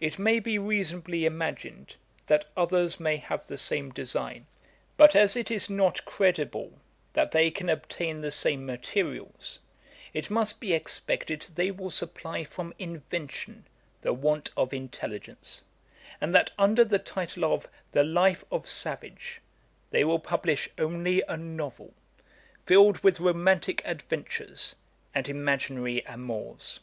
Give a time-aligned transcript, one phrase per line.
[0.00, 1.96] 'It may be reasonably imagined,
[2.28, 4.46] that others may have the same design;
[4.96, 6.78] but as it is not credible
[7.12, 9.58] that they can obtain the same materials,
[10.14, 13.66] it must be expected they will supply from invention
[14.00, 15.62] the want of intelligence;
[16.22, 19.42] and that under the title of "The Life of Savage,"
[19.90, 21.92] they will publish only a novel,
[22.64, 24.74] filled with romantick adventures,
[25.14, 26.80] and imaginary amours.